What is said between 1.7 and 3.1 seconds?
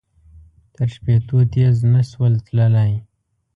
نه شول تللای.